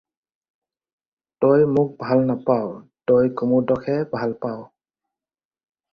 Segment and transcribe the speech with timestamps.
[1.43, 2.65] তই মোক ভাল নাপাৱ,
[3.11, 4.61] তই কমুদকহে ভাল পাৱ।